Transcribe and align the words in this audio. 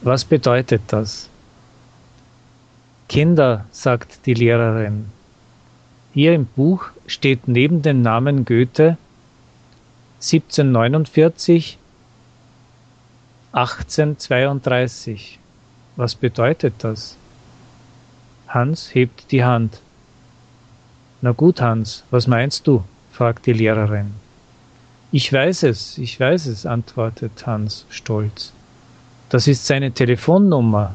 Was 0.00 0.24
bedeutet 0.24 0.82
das? 0.86 1.28
Kinder, 3.08 3.64
sagt 3.72 4.26
die 4.26 4.34
Lehrerin. 4.34 5.06
Hier 6.14 6.34
im 6.34 6.46
Buch 6.46 6.90
steht 7.08 7.48
neben 7.48 7.82
dem 7.82 8.02
Namen 8.02 8.44
Goethe 8.44 8.96
1749 10.20 11.78
1832. 13.50 15.40
Was 15.96 16.14
bedeutet 16.14 16.74
das? 16.78 17.16
Hans 18.46 18.94
hebt 18.94 19.32
die 19.32 19.42
Hand. 19.42 19.80
Na 21.22 21.32
gut, 21.32 21.60
Hans, 21.60 22.04
was 22.10 22.28
meinst 22.28 22.68
du? 22.68 22.84
fragt 23.10 23.46
die 23.46 23.52
Lehrerin. 23.52 24.14
Ich 25.10 25.32
weiß 25.32 25.64
es, 25.64 25.98
ich 25.98 26.20
weiß 26.20 26.46
es, 26.46 26.66
antwortet 26.66 27.46
Hans 27.46 27.84
stolz. 27.90 28.52
Das 29.30 29.46
ist 29.46 29.66
seine 29.66 29.92
Telefonnummer. 29.92 30.94